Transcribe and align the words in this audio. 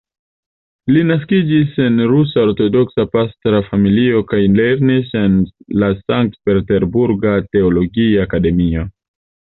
Li 0.93 1.01
naskiĝis 1.09 1.75
en 1.87 2.01
rusa 2.11 2.45
ortodoksa 2.45 3.05
pastra 3.17 3.61
familio 3.67 4.23
kaj 4.33 4.39
lernis 4.61 5.13
en 5.21 5.37
la 5.85 5.93
Sankt-peterburga 6.01 7.35
teologia 7.57 8.29
akademio. 8.31 8.89